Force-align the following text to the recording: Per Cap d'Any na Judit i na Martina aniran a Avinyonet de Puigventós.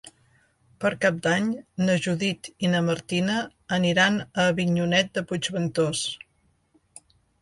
Per 0.83 0.91
Cap 1.01 1.17
d'Any 1.25 1.49
na 1.89 1.97
Judit 2.05 2.49
i 2.67 2.71
na 2.75 2.81
Martina 2.87 3.35
aniran 3.77 4.17
a 4.23 4.47
Avinyonet 4.55 5.13
de 5.19 5.25
Puigventós. 5.33 6.03